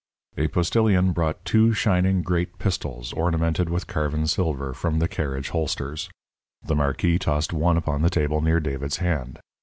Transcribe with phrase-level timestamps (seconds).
[0.35, 6.09] A postilion brought two shining great pistols ornamented with carven silver, from the carriage holsters.
[6.63, 9.37] The marquis tossed one upon the table near David's hand.